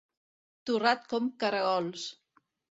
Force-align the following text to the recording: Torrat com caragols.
Torrat 0.69 1.05
com 1.13 1.29
caragols. 1.45 2.11